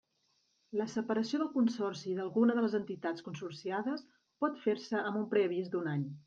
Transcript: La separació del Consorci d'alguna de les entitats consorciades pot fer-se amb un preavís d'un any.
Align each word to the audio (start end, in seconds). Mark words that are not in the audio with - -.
La 0.79 0.85
separació 0.93 1.41
del 1.41 1.51
Consorci 1.57 2.13
d'alguna 2.19 2.55
de 2.61 2.63
les 2.67 2.77
entitats 2.79 3.27
consorciades 3.27 4.03
pot 4.45 4.59
fer-se 4.65 5.05
amb 5.11 5.21
un 5.25 5.29
preavís 5.37 5.71
d'un 5.77 5.93
any. 5.95 6.09